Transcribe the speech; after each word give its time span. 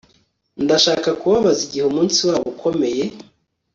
Ndashaka 0.63 1.09
kubabaza 1.19 1.61
igihe 1.67 1.85
umunsi 1.87 2.19
wabo 2.27 2.45
ukomeye 2.53 3.03